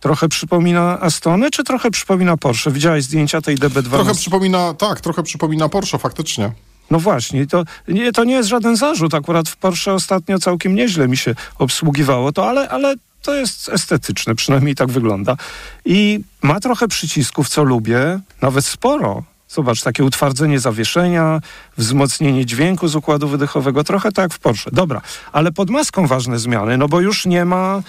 trochę 0.00 0.28
przypomina 0.28 1.00
Astony, 1.00 1.50
czy 1.50 1.64
trochę 1.64 1.90
przypomina 1.90 2.36
Porsche? 2.36 2.70
Widziałeś 2.70 3.04
zdjęcia 3.04 3.40
tej 3.40 3.56
DB12? 3.58 3.90
Trochę 3.90 4.14
przypomina, 4.14 4.74
tak, 4.74 5.00
trochę 5.00 5.22
przypomina 5.22 5.68
Porsche 5.68 5.98
faktycznie. 5.98 6.52
No 6.90 6.98
właśnie, 6.98 7.46
to 7.46 7.64
nie, 7.88 8.12
to 8.12 8.24
nie 8.24 8.34
jest 8.34 8.48
żaden 8.48 8.76
zarzut. 8.76 9.14
Akurat 9.14 9.48
w 9.48 9.56
Porsche 9.56 9.92
ostatnio 9.92 10.38
całkiem 10.38 10.74
nieźle 10.74 11.08
mi 11.08 11.16
się 11.16 11.34
obsługiwało 11.58 12.32
to, 12.32 12.48
ale, 12.48 12.68
ale 12.68 12.94
to 13.22 13.34
jest 13.34 13.68
estetyczne, 13.68 14.34
przynajmniej 14.34 14.74
tak 14.74 14.90
wygląda. 14.90 15.36
I 15.84 16.20
ma 16.42 16.60
trochę 16.60 16.88
przycisków, 16.88 17.48
co 17.48 17.62
lubię, 17.62 18.20
nawet 18.42 18.66
sporo. 18.66 19.22
Zobacz, 19.48 19.82
takie 19.82 20.04
utwardzenie 20.04 20.60
zawieszenia, 20.60 21.40
wzmocnienie 21.76 22.46
dźwięku 22.46 22.88
z 22.88 22.96
układu 22.96 23.28
wydechowego, 23.28 23.84
trochę 23.84 24.12
tak 24.12 24.34
w 24.34 24.38
Porsche. 24.38 24.70
Dobra, 24.72 25.00
ale 25.32 25.52
pod 25.52 25.70
maską 25.70 26.06
ważne 26.06 26.38
zmiany, 26.38 26.78
no 26.78 26.88
bo 26.88 27.00
już 27.00 27.26
nie 27.26 27.44
ma, 27.44 27.82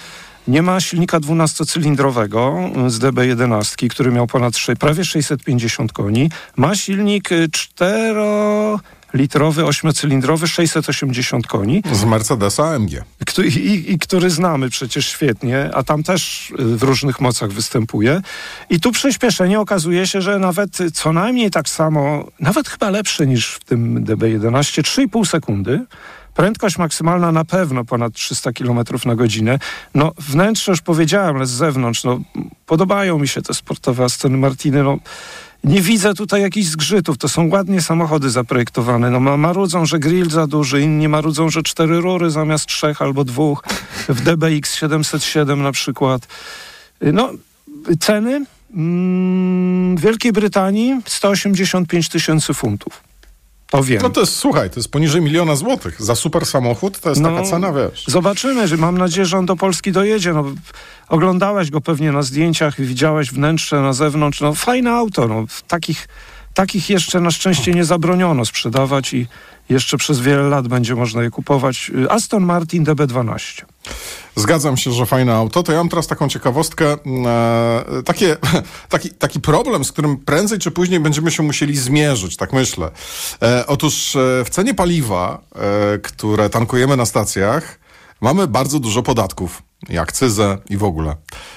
nie 0.50 0.62
ma 0.62 0.80
silnika 0.82 1.20
12-cylindrowego 1.20 2.70
z 2.90 3.00
DB11, 3.00 3.88
który 3.88 4.12
miał 4.12 4.28
ponad 4.28 4.58
sze- 4.58 4.76
prawie 4.76 5.06
650 5.06 5.94
koni. 5.94 6.30
Ma 6.56 6.76
silnik 6.76 7.32
y, 7.32 7.50
4-litrowy, 7.50 9.64
8-cylindrowy, 9.64 10.48
680 10.48 11.48
koni, 11.48 11.84
Z 11.92 12.04
Mercedesa 12.06 12.68
AMG. 12.70 12.92
który, 13.28 13.48
i, 13.48 13.92
i 13.92 14.00
który 14.00 14.30
znamy 14.30 14.70
przecież 14.70 15.08
świetnie, 15.08 15.70
a 15.74 15.84
tam 15.84 16.04
też 16.04 16.52
y, 16.52 16.56
w 16.78 16.84
różnych 16.84 17.22
mocach 17.22 17.52
występuje. 17.52 18.22
I 18.70 18.80
tu 18.80 18.92
przyspieszenie 18.92 19.60
okazuje 19.60 20.08
się, 20.08 20.22
że 20.22 20.40
nawet 20.40 20.78
co 20.94 21.14
najmniej 21.14 21.52
tak 21.52 21.70
samo, 21.70 22.28
nawet 22.40 22.70
chyba 22.70 22.90
lepsze 22.90 23.28
niż 23.28 23.54
w 23.54 23.64
tym 23.64 24.06
DB11, 24.06 24.82
3,5 24.82 25.26
sekundy. 25.26 25.86
Prędkość 26.36 26.78
maksymalna 26.78 27.32
na 27.32 27.46
pewno 27.46 27.86
ponad 27.86 28.14
300 28.14 28.52
km 28.54 28.80
na 29.06 29.16
godzinę. 29.16 29.60
No 29.96 30.12
wnętrze 30.18 30.72
już 30.72 30.82
powiedziałem, 30.82 31.36
ale 31.36 31.46
z 31.46 31.50
zewnątrz, 31.50 32.04
no 32.04 32.20
podobają 32.66 33.20
mi 33.20 33.28
się 33.28 33.42
te 33.42 33.54
sportowe 33.54 34.04
Astony 34.04 34.38
Martiny, 34.38 34.84
no 34.84 34.98
nie 35.64 35.82
widzę 35.82 36.14
tutaj 36.14 36.42
jakichś 36.42 36.68
zgrzytów. 36.68 37.18
To 37.18 37.30
są 37.30 37.50
ładnie 37.50 37.82
samochody 37.82 38.30
zaprojektowane. 38.30 39.12
No, 39.12 39.20
ma- 39.20 39.38
marudzą, 39.38 39.86
że 39.86 40.00
grill 40.00 40.30
za 40.30 40.48
duży, 40.48 40.82
inni 40.82 41.08
marudzą, 41.08 41.50
że 41.50 41.64
cztery 41.64 42.02
rury 42.02 42.32
zamiast 42.32 42.66
trzech 42.66 43.02
albo 43.02 43.24
dwóch. 43.24 43.64
W 44.10 44.22
DBX 44.22 44.76
707 44.76 45.62
na 45.64 45.72
przykład. 45.72 46.28
No, 47.02 47.30
ceny 48.00 48.46
mm, 48.76 49.98
w 49.98 50.02
Wielkiej 50.02 50.32
Brytanii 50.32 51.02
185 51.06 52.10
tysięcy 52.10 52.54
funtów. 52.54 53.09
To 53.70 53.84
wiem. 53.84 54.02
No 54.02 54.10
to 54.10 54.20
jest, 54.22 54.36
słuchaj, 54.36 54.70
to 54.70 54.76
jest 54.76 54.92
poniżej 54.92 55.22
miliona 55.22 55.56
złotych. 55.56 56.02
Za 56.02 56.16
super 56.16 56.46
samochód 56.46 57.00
to 57.00 57.10
jest 57.10 57.22
No, 57.22 57.30
taka 57.30 57.44
cena, 57.44 57.74
wiesz. 57.74 58.06
Zobaczymy, 58.08 58.68
że 58.68 58.78
mam 58.78 58.98
nadzieję, 58.98 59.26
że 59.26 59.38
on 59.38 59.46
do 59.46 59.56
Polski 59.56 59.92
dojedzie. 59.92 60.34
No, 60.34 60.46
oglądałeś 61.08 61.72
go 61.72 61.82
pewnie 61.82 62.12
na 62.12 62.22
zdjęciach, 62.22 62.82
widziałeś 62.82 63.32
wnętrze 63.32 63.82
na 63.82 63.94
zewnątrz. 63.94 64.42
No, 64.42 64.54
fajne 64.54 64.92
auto. 64.92 65.28
No, 65.28 65.46
takich, 65.68 66.08
takich 66.54 66.90
jeszcze 66.90 67.22
na 67.22 67.32
szczęście 67.32 67.72
nie 67.74 67.86
zabroniono 67.86 68.46
sprzedawać 68.46 69.14
i, 69.14 69.28
jeszcze 69.70 69.98
przez 69.98 70.20
wiele 70.20 70.44
lat 70.44 70.68
będzie 70.68 70.96
można 70.96 71.24
je 71.24 71.32
kupować. 71.32 71.92
Y, 72.04 72.12
Aston 72.12 72.44
Martin 72.44 72.84
DB12. 72.86 73.66
Zgadzam 74.36 74.78
się, 74.78 74.92
że 74.92 75.06
fajne 75.06 75.36
auto. 75.36 75.64
To 75.64 75.72
ja 75.72 75.78
mam 75.78 75.90
teraz 75.90 76.08
taką 76.08 76.30
ciekawostkę, 76.30 76.98
e, 77.26 78.04
takie, 78.06 78.38
taki, 78.90 79.10
taki 79.10 79.40
problem, 79.40 79.84
z 79.86 79.92
którym 79.92 80.18
prędzej 80.18 80.60
czy 80.60 80.72
później 80.72 81.00
będziemy 81.00 81.32
się 81.32 81.44
musieli 81.44 81.78
zmierzyć, 81.78 82.38
tak 82.38 82.54
myślę. 82.54 82.92
E, 83.42 83.68
otóż 83.68 84.16
e, 84.16 84.46
w 84.46 84.50
cenie 84.50 84.74
paliwa, 84.74 85.42
e, 85.56 86.00
które 86.00 86.50
tankujemy 86.50 86.98
na 86.98 87.06
stacjach, 87.06 87.80
mamy 88.22 88.48
bardzo 88.48 88.80
dużo 88.80 89.04
podatków 89.04 89.64
i 89.90 89.98
akcyzę 89.98 90.58
i 90.70 90.78
w 90.78 90.84
ogóle. 90.84 91.16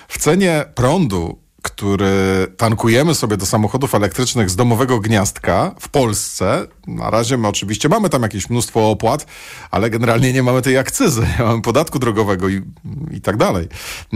W 0.09 0.19
cenie 0.19 0.65
prądu 0.75 1.42
który 1.83 2.47
tankujemy 2.57 3.15
sobie 3.15 3.37
do 3.37 3.47
samochodów 3.47 3.95
elektrycznych 3.95 4.51
z 4.51 4.57
domowego 4.57 5.01
gniazdka 5.01 5.75
w 5.81 5.89
Polsce. 5.89 6.67
Na 6.87 7.11
razie 7.11 7.39
my 7.39 7.49
oczywiście 7.49 7.89
mamy 7.89 8.09
tam 8.09 8.23
jakieś 8.23 8.51
mnóstwo 8.51 8.91
opłat, 8.91 9.27
ale 9.71 9.91
generalnie 9.91 10.33
nie 10.33 10.43
mamy 10.43 10.63
tej 10.63 10.79
akcyzy, 10.79 11.21
nie 11.39 11.45
mamy 11.45 11.63
podatku 11.63 11.99
drogowego 11.99 12.49
i, 12.49 12.63
i 13.11 13.21
tak 13.21 13.37
dalej. 13.37 13.69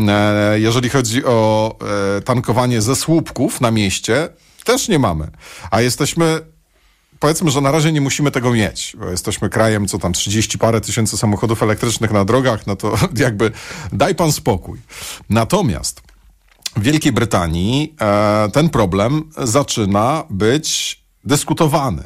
E, 0.08 0.60
jeżeli 0.60 0.88
chodzi 0.88 1.24
o 1.24 1.74
e, 2.16 2.20
tankowanie 2.20 2.82
ze 2.82 2.96
słupków 2.96 3.60
na 3.60 3.70
mieście, 3.70 4.28
też 4.64 4.88
nie 4.88 4.98
mamy. 4.98 5.30
A 5.70 5.80
jesteśmy 5.80 6.40
powiedzmy, 7.20 7.50
że 7.50 7.60
na 7.60 7.70
razie 7.70 7.92
nie 7.92 8.00
musimy 8.00 8.30
tego 8.30 8.52
mieć, 8.52 8.96
bo 8.98 9.10
jesteśmy 9.10 9.48
krajem, 9.48 9.88
co 9.88 9.98
tam 9.98 10.12
30 10.12 10.58
parę 10.58 10.80
tysięcy 10.80 11.16
samochodów 11.16 11.62
elektrycznych 11.62 12.10
na 12.10 12.24
drogach, 12.24 12.66
no 12.66 12.76
to 12.76 12.98
jakby 13.26 13.50
daj 13.92 14.14
pan 14.14 14.32
spokój. 14.32 14.78
Natomiast 15.30 16.05
w 16.76 16.82
Wielkiej 16.82 17.12
Brytanii 17.12 17.94
e, 18.00 18.48
ten 18.52 18.68
problem 18.68 19.30
zaczyna 19.38 20.24
być 20.30 21.00
dyskutowany. 21.24 22.02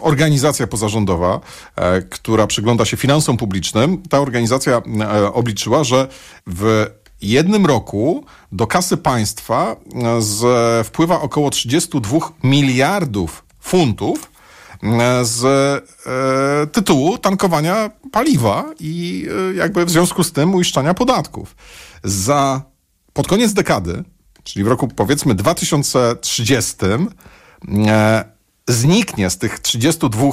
Organizacja 0.00 0.66
pozarządowa, 0.66 1.40
e, 1.76 2.02
która 2.02 2.46
przygląda 2.46 2.84
się 2.84 2.96
finansom 2.96 3.36
publicznym, 3.36 4.02
ta 4.02 4.20
organizacja 4.20 4.82
e, 5.00 5.32
obliczyła, 5.32 5.84
że 5.84 6.08
w 6.46 6.86
jednym 7.22 7.66
roku 7.66 8.24
do 8.52 8.66
kasy 8.66 8.96
państwa 8.96 9.76
z, 10.18 10.86
wpływa 10.86 11.20
około 11.20 11.50
32 11.50 12.18
miliardów 12.42 13.44
funtów 13.60 14.34
z 15.22 15.44
e, 16.06 16.66
tytułu 16.66 17.18
tankowania 17.18 17.90
paliwa 18.12 18.64
i 18.80 19.26
e, 19.52 19.54
jakby 19.54 19.84
w 19.84 19.90
związku 19.90 20.24
z 20.24 20.32
tym 20.32 20.54
uiszczania 20.54 20.94
podatków. 20.94 21.56
Za 22.04 22.62
pod 23.14 23.28
koniec 23.28 23.52
dekady, 23.52 24.04
czyli 24.44 24.64
w 24.64 24.68
roku 24.68 24.88
powiedzmy 24.88 25.34
2030, 25.34 26.76
e, 27.86 28.24
zniknie 28.68 29.30
z 29.30 29.38
tych 29.38 29.58
32 29.58 30.28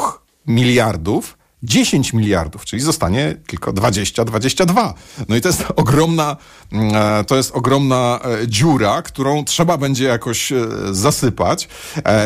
miliardów 0.47 1.37
10 1.63 2.13
miliardów, 2.13 2.65
czyli 2.65 2.81
zostanie 2.81 3.35
tylko 3.47 3.73
20-22. 3.73 4.93
No 5.29 5.35
i 5.35 5.41
to 5.41 5.49
jest 5.49 5.63
ogromna, 5.75 6.37
mm, 6.71 6.95
e, 6.95 7.23
to 7.23 7.35
jest 7.35 7.55
ogromna 7.55 8.19
e, 8.43 8.47
dziura, 8.47 9.01
którą 9.01 9.45
trzeba 9.45 9.77
będzie 9.77 10.03
jakoś 10.03 10.51
e, 10.51 10.67
zasypać. 10.91 11.69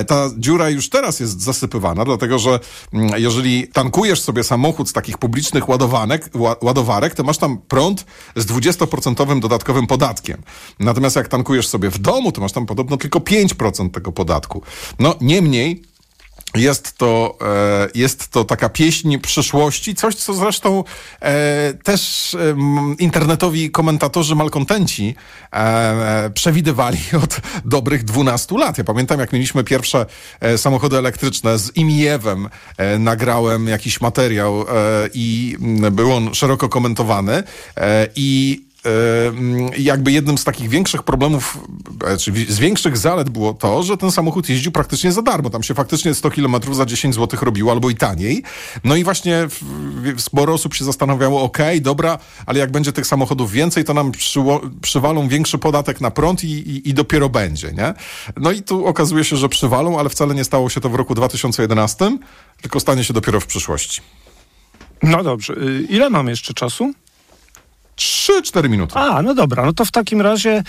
Ta 0.07 0.29
dziura 0.37 0.69
już 0.69 0.89
teraz 0.89 1.19
jest 1.19 1.41
zasypywana, 1.41 2.05
dlatego 2.05 2.39
że 2.39 2.59
mm, 2.93 3.09
jeżeli 3.21 3.67
tankujesz 3.67 4.21
sobie 4.21 4.43
samochód 4.43 4.89
z 4.89 4.93
takich 4.93 5.17
publicznych 5.17 5.69
ładowanek, 5.69 6.29
ładowarek, 6.61 7.15
to 7.15 7.23
masz 7.23 7.37
tam 7.37 7.57
prąd 7.57 8.05
z 8.35 8.45
20% 8.45 9.39
dodatkowym 9.39 9.87
podatkiem. 9.87 10.41
Natomiast 10.79 11.15
jak 11.15 11.27
tankujesz 11.27 11.67
sobie 11.67 11.89
w 11.89 11.97
domu, 11.97 12.31
to 12.31 12.41
masz 12.41 12.51
tam 12.51 12.65
podobno 12.65 12.97
tylko 12.97 13.19
5% 13.19 13.91
tego 13.91 14.11
podatku. 14.11 14.61
No 14.99 15.15
niemniej 15.21 15.94
jest 16.55 16.97
to, 16.97 17.37
e, 17.41 17.87
jest 17.95 18.27
to 18.27 18.43
taka 18.45 18.69
pieśń 18.69 19.17
przyszłości, 19.17 19.95
coś, 19.95 20.15
co 20.15 20.33
zresztą 20.33 20.83
e, 21.21 21.73
też 21.83 22.35
internetowi 22.99 23.71
komentatorzy 23.71 24.35
malkontenci 24.35 25.15
e, 25.53 26.29
przewidywali 26.33 26.97
od 27.23 27.41
dobrych 27.65 28.03
12 28.03 28.57
lat. 28.57 28.77
Ja 28.77 28.83
pamiętam, 28.83 29.19
jak 29.19 29.33
mieliśmy 29.33 29.63
pierwsze 29.63 30.05
samochody 30.57 30.97
elektryczne 30.97 31.59
z 31.59 31.75
Imijewem, 31.75 32.49
nagrałem 32.99 33.67
jakiś 33.67 34.01
materiał 34.01 34.65
i 35.13 35.57
był 35.91 36.13
on 36.13 36.33
szeroko 36.33 36.69
komentowany 36.69 37.43
i 38.15 38.64
jakby 39.77 40.11
jednym 40.11 40.37
z 40.37 40.43
takich 40.43 40.69
większych 40.69 41.03
problemów, 41.03 41.57
e, 42.07 42.17
czy 42.17 42.31
z 42.31 42.59
większych 42.59 42.97
zalet 42.97 43.29
było 43.29 43.53
to, 43.53 43.83
że 43.83 43.97
ten 43.97 44.11
samochód 44.11 44.49
jeździł 44.49 44.71
praktycznie 44.71 45.11
za 45.11 45.21
darmo. 45.21 45.49
Tam 45.49 45.63
się 45.63 45.73
faktycznie 45.73 46.13
100 46.13 46.31
km 46.31 46.55
za 46.71 46.85
10 46.85 47.15
zł 47.15 47.39
robiło, 47.41 47.71
albo 47.71 47.89
i 47.89 47.95
taniej. 47.95 48.43
No 48.83 48.95
i 48.95 49.03
właśnie 49.03 49.47
sporo 50.17 50.53
osób 50.53 50.73
się 50.73 50.85
zastanawiało, 50.85 51.43
ok, 51.43 51.57
dobra, 51.81 52.17
ale 52.45 52.59
jak 52.59 52.71
będzie 52.71 52.91
tych 52.91 53.07
samochodów 53.07 53.51
więcej, 53.51 53.83
to 53.83 53.93
nam 53.93 54.11
przywalą 54.81 55.27
większy 55.27 55.57
podatek 55.57 56.01
na 56.01 56.11
prąd 56.11 56.43
i, 56.43 56.51
i, 56.51 56.89
i 56.89 56.93
dopiero 56.93 57.29
będzie, 57.29 57.71
nie? 57.71 57.93
No 58.37 58.51
i 58.51 58.61
tu 58.61 58.85
okazuje 58.85 59.23
się, 59.23 59.37
że 59.37 59.49
przywalą, 59.49 59.99
ale 59.99 60.09
wcale 60.09 60.35
nie 60.35 60.43
stało 60.43 60.69
się 60.69 60.81
to 60.81 60.89
w 60.89 60.95
roku 60.95 61.15
2011, 61.15 62.17
tylko 62.61 62.79
stanie 62.79 63.03
się 63.03 63.13
dopiero 63.13 63.39
w 63.39 63.45
przyszłości. 63.45 64.01
No 65.03 65.23
dobrze. 65.23 65.53
Y, 65.53 65.87
ile 65.89 66.09
mam 66.09 66.27
jeszcze 66.27 66.53
czasu? 66.53 66.93
3-4 67.97 68.69
minuty. 68.69 68.95
A, 68.95 69.21
no 69.21 69.33
dobra, 69.33 69.65
no 69.65 69.73
to 69.73 69.85
w 69.85 69.91
takim 69.91 70.21
razie 70.21 70.63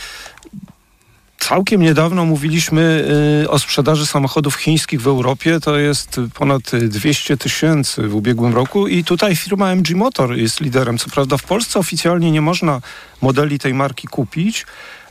Całkiem 1.38 1.82
niedawno 1.82 2.24
mówiliśmy 2.24 3.04
y, 3.44 3.50
o 3.50 3.58
sprzedaży 3.58 4.06
samochodów 4.06 4.54
chińskich 4.54 5.02
w 5.02 5.06
Europie. 5.06 5.60
To 5.60 5.78
jest 5.78 6.20
ponad 6.34 6.62
200 6.88 7.36
tysięcy 7.36 8.08
w 8.08 8.14
ubiegłym 8.14 8.54
roku 8.54 8.88
i 8.88 9.04
tutaj 9.04 9.36
firma 9.36 9.70
MG 9.72 9.94
Motor 9.94 10.36
jest 10.36 10.60
liderem. 10.60 10.98
Co 10.98 11.10
prawda 11.10 11.36
w 11.36 11.42
Polsce 11.42 11.78
oficjalnie 11.78 12.30
nie 12.32 12.40
można 12.40 12.80
modeli 13.22 13.58
tej 13.58 13.74
marki 13.74 14.08
kupić, 14.08 14.66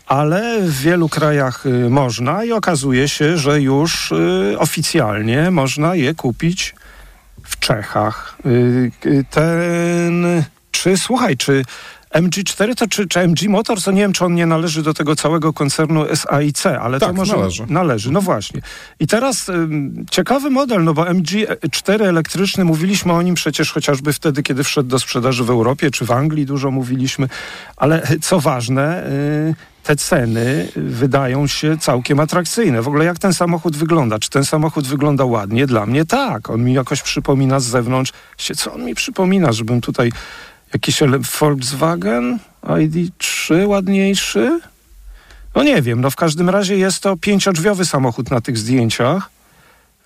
ale 0.07 0.61
w 0.61 0.81
wielu 0.81 1.09
krajach 1.09 1.65
y, 1.65 1.89
można 1.89 2.43
i 2.43 2.51
okazuje 2.51 3.09
się, 3.09 3.37
że 3.37 3.61
już 3.61 4.11
y, 4.11 4.55
oficjalnie 4.59 5.51
można 5.51 5.95
je 5.95 6.15
kupić 6.15 6.75
w 7.43 7.59
Czechach. 7.59 8.37
Ten, 9.29 10.43
czy 10.71 10.97
słuchaj, 10.97 11.37
czy 11.37 11.63
MG4 12.15 12.75
to 12.75 12.87
czy, 12.87 13.07
czy 13.07 13.19
MG 13.19 13.49
Motors, 13.49 13.83
to 13.83 13.91
nie 13.91 14.01
wiem, 14.01 14.13
czy 14.13 14.25
on 14.25 14.35
nie 14.35 14.45
należy 14.45 14.83
do 14.83 14.93
tego 14.93 15.15
całego 15.15 15.53
koncernu 15.53 16.15
SAIC, 16.15 16.65
ale 16.65 16.99
tak, 16.99 17.09
to 17.09 17.15
może 17.15 17.37
należy. 17.37 17.65
należy. 17.69 18.11
No 18.11 18.21
właśnie. 18.21 18.61
I 18.99 19.07
teraz 19.07 19.49
ym, 19.49 20.05
ciekawy 20.11 20.49
model, 20.49 20.83
no 20.83 20.93
bo 20.93 21.03
MG4 21.03 22.03
elektryczny, 22.03 22.65
mówiliśmy 22.65 23.13
o 23.13 23.21
nim 23.21 23.35
przecież 23.35 23.71
chociażby 23.71 24.13
wtedy, 24.13 24.43
kiedy 24.43 24.63
wszedł 24.63 24.89
do 24.89 24.99
sprzedaży 24.99 25.43
w 25.43 25.49
Europie, 25.49 25.91
czy 25.91 26.05
w 26.05 26.11
Anglii 26.11 26.45
dużo 26.45 26.71
mówiliśmy, 26.71 27.27
ale 27.77 28.07
co 28.21 28.39
ważne, 28.39 29.07
y, 29.07 29.75
te 29.83 29.95
ceny 29.95 30.67
wydają 30.75 31.47
się 31.47 31.77
całkiem 31.77 32.19
atrakcyjne. 32.19 32.81
W 32.81 32.87
ogóle 32.87 33.05
jak 33.05 33.19
ten 33.19 33.33
samochód 33.33 33.77
wygląda? 33.77 34.19
Czy 34.19 34.29
ten 34.29 34.45
samochód 34.45 34.87
wygląda 34.87 35.25
ładnie? 35.25 35.67
Dla 35.67 35.85
mnie 35.85 36.05
tak. 36.05 36.49
On 36.49 36.63
mi 36.63 36.73
jakoś 36.73 37.01
przypomina 37.01 37.59
z 37.59 37.65
zewnątrz. 37.65 38.13
Co 38.55 38.73
on 38.73 38.85
mi 38.85 38.95
przypomina, 38.95 39.51
żebym 39.51 39.81
tutaj 39.81 40.11
Jakiś 40.75 40.99
Volkswagen 41.39 42.39
ID3 42.63 43.67
ładniejszy? 43.67 44.59
No 45.55 45.63
nie 45.63 45.81
wiem, 45.81 46.01
no 46.01 46.11
w 46.11 46.15
każdym 46.15 46.49
razie 46.49 46.77
jest 46.77 46.99
to 46.99 47.17
pięciodrzwiowy 47.17 47.85
samochód 47.85 48.31
na 48.31 48.41
tych 48.41 48.57
zdjęciach. 48.57 49.29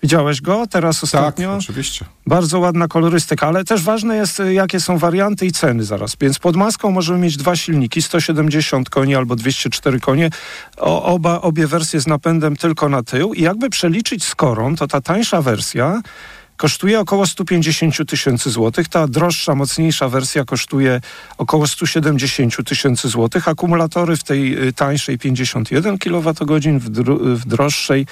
Widziałeś 0.02 0.40
go 0.40 0.66
teraz 0.66 1.04
ostatnio? 1.04 1.48
Tak, 1.48 1.58
oczywiście. 1.58 2.04
Bardzo 2.26 2.58
ładna 2.58 2.88
kolorystyka, 2.88 3.46
ale 3.46 3.64
też 3.64 3.82
ważne 3.82 4.16
jest, 4.16 4.40
y, 4.40 4.54
jakie 4.54 4.80
są 4.80 4.98
warianty 4.98 5.46
i 5.46 5.52
ceny 5.52 5.84
zaraz. 5.84 6.16
Więc 6.20 6.38
pod 6.38 6.56
maską 6.56 6.90
możemy 6.90 7.18
mieć 7.18 7.36
dwa 7.36 7.56
silniki, 7.56 8.02
170 8.02 8.90
koni 8.90 9.14
albo 9.14 9.36
204 9.36 10.00
konie. 10.00 10.30
O, 10.76 11.04
oba, 11.04 11.40
obie 11.40 11.66
wersje 11.66 12.00
z 12.00 12.06
napędem 12.06 12.56
tylko 12.56 12.88
na 12.88 13.02
tył. 13.02 13.34
I 13.34 13.42
jakby 13.42 13.70
przeliczyć 13.70 14.24
z 14.24 14.34
korą, 14.34 14.76
to 14.76 14.86
ta 14.86 15.00
tańsza 15.00 15.42
wersja 15.42 16.02
kosztuje 16.60 17.00
około 17.00 17.26
150 17.26 18.10
tysięcy 18.10 18.50
złotych. 18.50 18.88
Ta 18.88 19.06
droższa, 19.06 19.54
mocniejsza 19.54 20.08
wersja 20.08 20.44
kosztuje 20.44 21.00
około 21.38 21.66
170 21.66 22.56
tysięcy 22.64 23.08
złotych. 23.08 23.48
Akumulatory 23.48 24.16
w 24.16 24.24
tej 24.24 24.68
y, 24.68 24.72
tańszej 24.72 25.18
51 25.18 25.98
kWh, 25.98 26.34
w, 26.78 26.90
w 27.40 27.46
droższej 27.46 28.06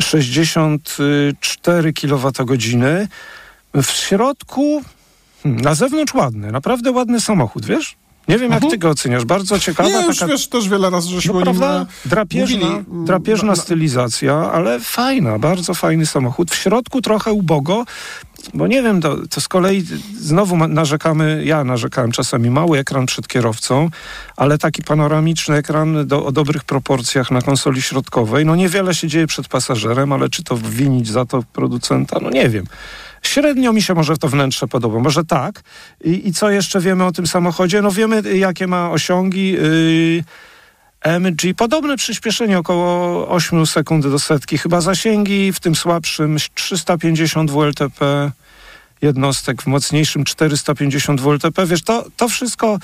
64 0.00 1.92
kWh. 1.92 2.44
W 3.74 3.90
środku, 3.90 4.82
hmm, 5.42 5.60
na 5.60 5.74
zewnątrz 5.74 6.14
ładny, 6.14 6.52
naprawdę 6.52 6.92
ładny 6.92 7.20
samochód, 7.20 7.66
wiesz? 7.66 7.96
Nie 8.28 8.38
wiem, 8.38 8.50
jak 8.50 8.62
mhm. 8.62 8.70
ty 8.70 8.78
go 8.78 8.90
oceniasz. 8.90 9.24
Bardzo 9.24 9.58
ciekawa. 9.58 9.88
Nie, 9.88 10.06
już 10.06 10.18
taka... 10.18 10.32
wiesz, 10.32 10.48
też 10.48 10.68
wiele 10.68 10.90
razy 10.90 11.08
żeśmy 11.08 11.34
no, 11.34 11.40
prawda? 11.40 11.86
Drapieżna, 12.04 12.66
mówili. 12.66 13.04
drapieżna 13.06 13.56
stylizacja, 13.56 14.34
ale 14.34 14.80
fajna, 14.80 15.38
bardzo 15.38 15.74
fajny 15.74 16.06
samochód. 16.06 16.50
W 16.50 16.54
środku 16.54 17.02
trochę 17.02 17.32
ubogo 17.32 17.84
bo 18.54 18.66
nie 18.66 18.82
wiem, 18.82 19.00
to, 19.00 19.16
to 19.30 19.40
z 19.40 19.48
kolei 19.48 19.84
znowu 20.18 20.56
narzekamy, 20.56 21.42
ja 21.44 21.64
narzekałem 21.64 22.12
czasami 22.12 22.50
mały 22.50 22.78
ekran 22.78 23.06
przed 23.06 23.28
kierowcą, 23.28 23.90
ale 24.36 24.58
taki 24.58 24.82
panoramiczny 24.82 25.56
ekran 25.56 26.06
do, 26.06 26.26
o 26.26 26.32
dobrych 26.32 26.64
proporcjach 26.64 27.30
na 27.30 27.42
konsoli 27.42 27.82
środkowej, 27.82 28.46
no 28.46 28.56
niewiele 28.56 28.94
się 28.94 29.08
dzieje 29.08 29.26
przed 29.26 29.48
pasażerem, 29.48 30.12
ale 30.12 30.28
czy 30.28 30.44
to 30.44 30.56
winić 30.56 31.08
za 31.08 31.24
to 31.24 31.42
producenta, 31.52 32.18
no 32.22 32.30
nie 32.30 32.48
wiem. 32.48 32.64
Średnio 33.26 33.72
mi 33.72 33.82
się 33.82 33.94
może 33.94 34.16
to 34.16 34.28
wnętrze 34.28 34.68
podoba, 34.68 34.98
może 34.98 35.24
tak. 35.24 35.62
I, 36.04 36.28
i 36.28 36.32
co 36.32 36.50
jeszcze 36.50 36.80
wiemy 36.80 37.04
o 37.04 37.12
tym 37.12 37.26
samochodzie? 37.26 37.82
No 37.82 37.90
wiemy, 37.90 38.36
jakie 38.36 38.66
ma 38.66 38.90
osiągi. 38.90 39.52
Yy, 39.52 40.24
MG, 41.04 41.54
podobne 41.56 41.96
przyspieszenie 41.96 42.58
około 42.58 43.28
8 43.28 43.66
sekund 43.66 44.06
do 44.06 44.18
setki. 44.18 44.58
Chyba 44.58 44.80
zasięgi 44.80 45.52
w 45.52 45.60
tym 45.60 45.74
słabszym 45.74 46.36
350 46.54 47.50
WLTP 47.50 48.30
jednostek, 49.02 49.62
w 49.62 49.66
mocniejszym 49.66 50.24
450 50.24 51.20
WLTP. 51.20 51.66
Wiesz, 51.66 51.82
to, 51.82 52.04
to 52.16 52.28
wszystko 52.28 52.78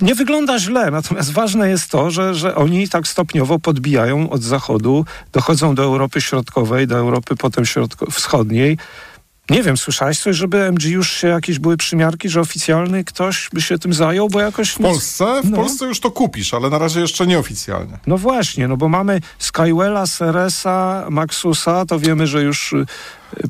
nie 0.00 0.14
wygląda 0.14 0.58
źle, 0.58 0.90
natomiast 0.90 1.32
ważne 1.32 1.68
jest 1.68 1.90
to, 1.90 2.10
że, 2.10 2.34
że 2.34 2.54
oni 2.54 2.88
tak 2.88 3.08
stopniowo 3.08 3.58
podbijają 3.58 4.30
od 4.30 4.42
zachodu, 4.42 5.04
dochodzą 5.32 5.74
do 5.74 5.82
Europy 5.82 6.20
Środkowej, 6.20 6.86
do 6.86 6.96
Europy 6.96 7.36
potem 7.36 7.64
środko- 7.64 8.10
wschodniej. 8.10 8.78
Nie 9.50 9.62
wiem, 9.62 9.76
słyszałeś 9.76 10.18
coś, 10.18 10.36
żeby 10.36 10.58
MG 10.58 10.84
już 10.84 11.12
się 11.12 11.28
jakieś 11.28 11.58
były 11.58 11.76
przymiarki, 11.76 12.28
że 12.28 12.40
oficjalny 12.40 13.04
ktoś 13.04 13.48
by 13.52 13.62
się 13.62 13.78
tym 13.78 13.94
zajął, 13.94 14.28
bo 14.28 14.40
jakoś... 14.40 14.70
W 14.70 14.78
Polsce? 14.78 15.40
W 15.44 15.50
no. 15.50 15.56
Polsce 15.56 15.86
już 15.86 16.00
to 16.00 16.10
kupisz, 16.10 16.54
ale 16.54 16.70
na 16.70 16.78
razie 16.78 17.00
jeszcze 17.00 17.26
nieoficjalnie. 17.26 17.98
No 18.06 18.18
właśnie, 18.18 18.68
no 18.68 18.76
bo 18.76 18.88
mamy 18.88 19.20
Skywella, 19.38 20.06
Seresa, 20.06 21.06
Maxusa, 21.10 21.86
to 21.86 21.98
wiemy, 21.98 22.26
że 22.26 22.42
już 22.42 22.74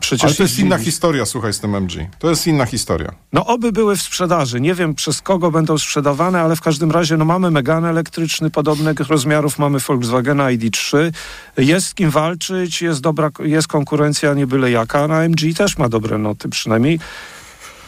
przecież... 0.01 0.25
Ale 0.25 0.35
to 0.35 0.43
jest 0.43 0.59
inna 0.59 0.79
historia, 0.79 1.27
słuchaj, 1.27 1.53
z 1.53 1.61
tym 1.61 1.75
MG. 1.75 2.07
To 2.19 2.31
jest 2.31 2.47
inna 2.47 2.67
historia. 2.67 3.13
No 3.33 3.47
oby 3.47 3.73
były 3.73 3.97
w 3.97 4.03
sprzedaży. 4.03 4.61
Nie 4.61 4.75
wiem 4.75 4.95
przez 4.95 5.23
kogo 5.23 5.51
będą 5.51 5.79
sprzedawane, 5.79 6.41
ale 6.41 6.57
w 6.57 6.61
każdym 6.61 6.91
razie 6.91 7.17
no 7.17 7.25
mamy 7.25 7.51
Megane 7.51 7.89
elektryczny 7.89 8.51
podobnych 8.51 9.01
rozmiarów, 9.01 9.59
mamy 9.59 9.79
Volkswagena 9.79 10.45
ID3. 10.45 11.13
Jest 11.57 11.87
z 11.87 11.95
kim 11.95 12.11
walczyć, 12.11 12.83
jest 12.83 13.01
dobra, 13.01 13.31
jest 13.45 13.69
konkurencja 13.69 14.35
nie 14.35 14.47
byle 14.47 14.71
jaka. 14.71 15.09
Na 15.09 15.23
MG 15.23 15.55
też 15.57 15.79
ma 15.79 15.89
dobre 15.89 16.19
noty, 16.19 16.49
przynajmniej 16.49 17.01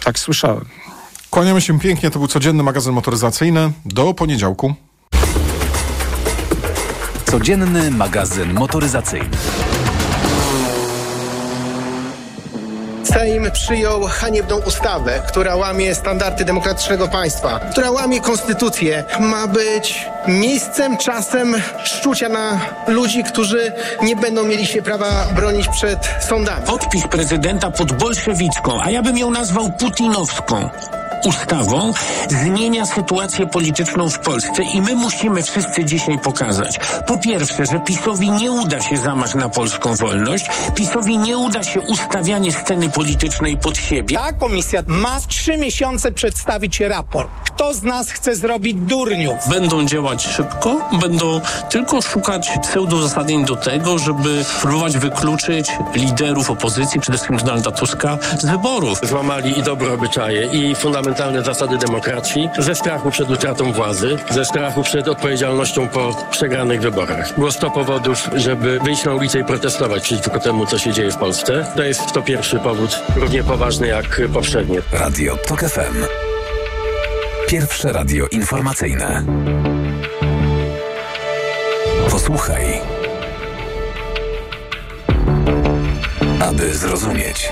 tak 0.05 0.19
słyszałem. 0.19 0.65
Kłaniamy 1.31 1.61
się 1.61 1.79
pięknie, 1.79 2.11
to 2.11 2.19
był 2.19 2.29
codzienny 2.29 2.63
magazyn 2.63 2.93
motoryzacyjny. 2.93 3.73
Do 3.85 4.15
poniedziałku. 4.15 4.75
Codzienny 7.25 7.91
magazyn 7.91 8.55
motoryzacyjny. 8.55 9.29
Sejm 13.17 13.51
przyjął 13.51 14.03
haniebną 14.03 14.57
ustawę, 14.57 15.23
która 15.29 15.57
łamie 15.57 15.95
standardy 15.95 16.45
demokratycznego 16.45 17.09
państwa, 17.09 17.61
która 17.71 17.91
łamie 17.91 18.21
konstytucję. 18.21 19.05
Ma 19.21 19.47
być 19.47 20.07
miejscem, 20.29 20.97
czasem 20.97 21.55
szczucia 21.85 22.29
na 22.29 22.61
ludzi, 22.89 23.25
którzy 23.25 23.73
nie 24.03 24.17
będą 24.17 24.45
mieli 24.45 24.67
się 24.67 24.83
prawa 24.83 25.27
bronić 25.35 25.69
przed 25.69 25.99
sądami. 26.29 26.67
Podpis 26.67 27.09
prezydenta 27.09 27.71
pod 27.71 27.93
bolszewicką, 27.93 28.83
a 28.83 28.91
ja 28.91 29.03
bym 29.03 29.19
ją 29.19 29.31
nazwał 29.31 29.73
putinowską 29.73 30.71
ustawą 31.27 31.93
zmienia 32.29 32.87
sytuację 32.87 33.47
polityczną 33.47 34.11
w 34.11 34.19
Polsce 34.19 34.63
i 34.75 34.83
my 34.83 34.95
musimy 34.95 35.43
wszyscy 35.43 35.85
dzisiaj 35.85 36.19
pokazać. 36.19 36.81
Po 37.07 37.19
pierwsze, 37.19 37.67
że 37.67 37.81
PiSowi 37.81 38.31
nie 38.31 38.53
uda 38.53 38.81
się 38.81 38.97
zamach 38.97 39.35
na 39.35 39.49
polską 39.49 39.95
wolność, 39.95 40.47
PiSowi 40.75 41.19
nie 41.19 41.39
uda 41.39 41.63
się 41.63 41.81
ustawianie 41.81 42.53
sceny 42.53 42.89
politycznej 42.89 43.57
pod 43.57 43.79
siebie. 43.79 44.17
Ta 44.17 44.33
komisja 44.33 44.83
ma 44.87 45.21
trzy 45.29 45.57
miesiące 45.57 46.13
przedstawić 46.13 46.81
raport. 46.81 47.31
Kto 47.45 47.75
z 47.75 47.83
nas 47.83 48.11
chce 48.11 48.37
zrobić 48.37 48.75
durniów? 48.75 49.49
Będą 49.49 49.87
działać 49.87 50.27
szybko, 50.27 50.89
będą 51.01 51.41
tylko 51.71 52.03
szukać 52.03 52.51
pseudozasadnień 52.63 53.45
do 53.45 53.57
tego, 53.57 53.99
żeby 53.99 54.45
próbować 54.63 54.99
wykluczyć 54.99 55.69
liderów 55.95 56.51
opozycji, 56.51 57.01
przede 57.01 57.19
wszystkim 57.19 57.37
Donalda 57.37 57.71
Tuska, 57.71 58.19
z 58.39 58.47
wyborów. 58.47 59.01
Złamali 59.03 59.59
i 59.59 59.63
dobre 59.63 59.93
obyczaje, 59.93 60.47
i 60.47 60.75
fundamentalne 61.17 61.45
zasady 61.45 61.79
demokracji 61.79 62.49
ze 62.59 62.75
strachu 62.75 63.11
przed 63.11 63.31
utratą 63.31 63.73
władzy, 63.73 64.17
ze 64.31 64.45
strachu 64.45 64.83
przed 64.83 65.09
odpowiedzialnością 65.09 65.89
po 65.89 66.27
przegranych 66.31 66.81
wyborach. 66.81 67.35
Było 67.35 67.53
100 67.53 67.71
powodów, 67.71 68.29
żeby 68.35 68.81
wyjść 68.81 69.05
na 69.05 69.15
ulicę 69.15 69.41
i 69.41 69.45
protestować 69.45 70.03
przeciwko 70.03 70.41
temu, 70.41 70.67
co 70.67 70.79
się 70.79 70.93
dzieje 70.93 71.11
w 71.11 71.17
Polsce. 71.17 71.67
To 71.77 71.83
jest 71.83 72.13
to 72.13 72.23
pierwszy 72.23 72.59
powód, 72.59 72.99
równie 73.17 73.45
poważny 73.45 73.87
jak 73.87 74.21
poprzednie. 74.35 74.79
Radio 74.93 75.37
TOK 75.37 75.61
FM. 75.61 76.05
Pierwsze 77.49 77.93
radio 77.93 78.27
informacyjne. 78.27 79.25
Posłuchaj. 82.11 82.81
Aby 86.41 86.75
zrozumieć. 86.75 87.51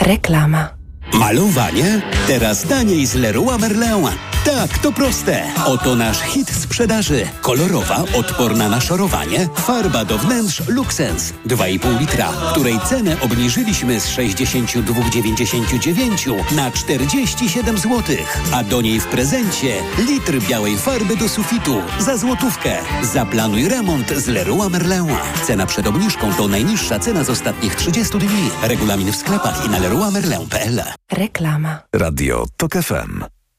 Reklama. 0.00 0.68
Malowanie? 1.14 2.02
Teraz 2.26 2.62
taniej 2.62 3.06
z 3.06 3.14
Leroy 3.14 3.58
Merlin. 3.58 4.35
Tak, 4.46 4.78
to 4.78 4.92
proste. 4.92 5.42
Oto 5.66 5.94
nasz 5.94 6.20
hit 6.20 6.50
sprzedaży. 6.50 7.26
Kolorowa, 7.42 8.04
odporna 8.14 8.68
na 8.68 8.80
szorowanie, 8.80 9.48
farba 9.54 10.04
do 10.04 10.18
wnętrz 10.18 10.68
Luxens 10.68 11.32
2,5 11.46 12.00
litra, 12.00 12.32
której 12.50 12.80
cenę 12.88 13.16
obniżyliśmy 13.20 14.00
z 14.00 14.08
62,99 14.08 16.54
na 16.54 16.70
47 16.70 17.78
zł. 17.78 18.16
A 18.52 18.64
do 18.64 18.80
niej 18.80 19.00
w 19.00 19.06
prezencie 19.06 19.82
litr 19.98 20.40
białej 20.48 20.78
farby 20.78 21.16
do 21.16 21.28
sufitu 21.28 21.82
za 21.98 22.16
złotówkę. 22.16 22.76
Zaplanuj 23.02 23.68
remont 23.68 24.10
z 24.10 24.26
Leroy 24.26 24.70
Merlin. 24.70 25.06
Cena 25.46 25.66
przed 25.66 25.86
obniżką 25.86 26.34
to 26.34 26.48
najniższa 26.48 26.98
cena 26.98 27.24
z 27.24 27.30
ostatnich 27.30 27.74
30 27.74 28.18
dni. 28.18 28.50
Regulamin 28.62 29.12
w 29.12 29.16
sklepach 29.16 29.66
i 29.66 29.68
na 29.68 29.78
leroymerlin.pl. 29.78 30.82
Reklama. 31.12 31.78
Radio 31.92 32.46
TOK 32.56 32.72
FM. 32.72 33.35